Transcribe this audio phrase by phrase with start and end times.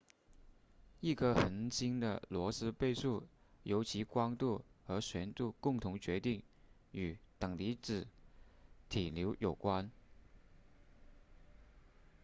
[0.99, 3.27] 一颗恒星的罗斯贝数
[3.61, 6.41] 由其光度和旋度共同决定
[6.91, 8.07] 与等离子
[8.89, 9.91] 体流有关